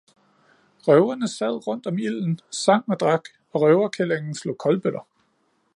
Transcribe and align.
Røverne 0.87 1.27
sad 1.33 1.67
rundt 1.67 1.87
om 1.91 1.97
ilden, 2.07 2.33
sang 2.61 2.83
og 2.95 2.99
drak, 3.05 3.29
og 3.53 3.61
røverkællingen 3.67 4.35
slog 4.43 4.57
kolbøtter 4.65 5.05